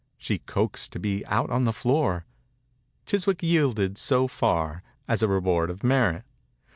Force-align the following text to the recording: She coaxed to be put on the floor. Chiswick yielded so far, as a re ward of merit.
She 0.17 0.39
coaxed 0.39 0.91
to 0.93 0.99
be 0.99 1.23
put 1.29 1.51
on 1.51 1.65
the 1.65 1.71
floor. 1.71 2.25
Chiswick 3.05 3.43
yielded 3.43 3.99
so 3.99 4.27
far, 4.27 4.81
as 5.07 5.21
a 5.21 5.27
re 5.27 5.37
ward 5.37 5.69
of 5.69 5.83
merit. 5.83 6.23